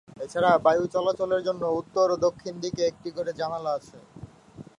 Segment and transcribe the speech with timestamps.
[0.17, 3.97] এ ছাড়া বায়ু চলাচলের জন্য উত্তর ও দক্ষিণ দিকে একটি করে জানালা আছে।